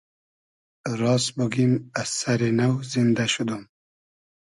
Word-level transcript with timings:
راس 0.99 1.25
بوگیم 1.35 1.73
از 1.99 2.07
سئری 2.19 2.51
نۆ 2.59 2.67
زیندۂ 2.91 3.25
شودوم 3.33 3.63